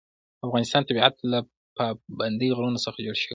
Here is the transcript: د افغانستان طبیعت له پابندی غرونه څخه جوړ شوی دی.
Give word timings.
د 0.39 0.41
افغانستان 0.47 0.81
طبیعت 0.89 1.15
له 1.31 1.39
پابندی 1.77 2.49
غرونه 2.57 2.79
څخه 2.85 2.99
جوړ 3.05 3.15
شوی 3.21 3.27
دی. 3.27 3.27